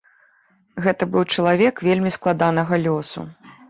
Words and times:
Гэта 0.85 1.03
быў 1.13 1.23
чалавек 1.37 1.85
вельмі 1.91 2.17
складанага 2.19 2.85
лёсу. 2.91 3.21